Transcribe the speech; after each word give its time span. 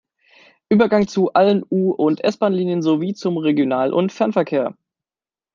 Übergang 0.69 1.07
zu 1.07 1.31
allen 1.33 1.61
U- 1.69 1.91
und 1.91 2.23
S-Bahnlinien 2.23 2.81
sowie 2.81 3.13
zum 3.13 3.37
Regional- 3.37 3.93
und 3.93 4.11
Fernverkehr. 4.11 4.75